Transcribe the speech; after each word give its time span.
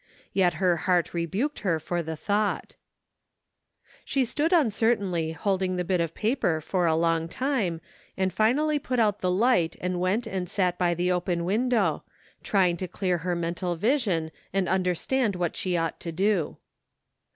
Yet 0.33 0.55
her 0.55 0.77
heart 0.77 1.13
rebuked 1.13 1.59
her 1.59 1.79
for 1.79 2.01
the 2.01 2.15
thought 2.15 2.73
She 4.03 4.25
stood 4.25 4.49
imcertainly 4.51 5.35
holding 5.35 5.75
the 5.75 5.83
bit 5.83 6.01
of 6.01 6.15
paper 6.15 6.59
for 6.59 6.87
a 6.87 6.95
long 6.95 7.27
time 7.27 7.81
and 8.17 8.33
finally 8.33 8.79
put 8.79 8.97
out 8.97 9.19
the 9.19 9.29
light 9.29 9.75
and 9.79 9.99
went 9.99 10.25
and 10.25 10.49
sat 10.49 10.79
by 10.79 10.95
the 10.95 11.11
open 11.11 11.45
window, 11.45 12.03
trying 12.41 12.77
to 12.77 12.87
clear 12.87 13.19
her 13.19 13.35
mental 13.35 13.75
vision 13.75 14.31
and 14.51 14.67
understand 14.67 15.35
.what 15.35 15.55
she 15.55 15.77
ought 15.77 15.99
to 15.99 16.11
do. 16.11 16.57